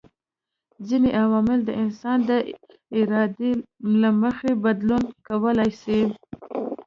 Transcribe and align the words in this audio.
ځيني 0.87 1.11
عوامل 1.23 1.59
د 1.65 1.69
انسان 1.83 2.17
د 2.29 2.31
ارادې 2.99 3.51
له 4.01 4.09
مخي 4.21 4.51
بدلون 4.63 5.03
کولای 5.27 5.71
سي 5.81 5.99